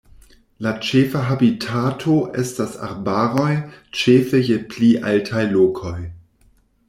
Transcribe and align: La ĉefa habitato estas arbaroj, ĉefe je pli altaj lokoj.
La 0.65 0.69
ĉefa 0.85 1.19
habitato 1.25 2.15
estas 2.45 2.73
arbaroj, 2.87 3.51
ĉefe 4.01 4.43
je 4.49 4.59
pli 4.71 4.91
altaj 5.11 5.47
lokoj. 5.55 5.97